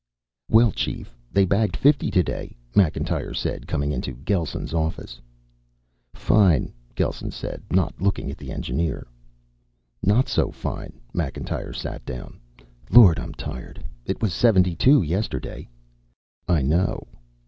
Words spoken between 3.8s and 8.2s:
into Gelsen's office. "Fine," Gelsen said, not